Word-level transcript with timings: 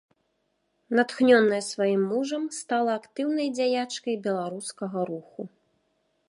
Натхнёная 0.99 1.59
сваім 1.73 2.01
мужам, 2.13 2.43
стала 2.61 2.91
актыўнай 3.01 3.47
дзяячкай 3.59 4.15
беларускага 4.25 4.99
руху. 5.13 5.41